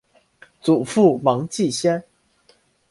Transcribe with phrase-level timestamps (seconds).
[0.63, 2.03] 祖父王继先。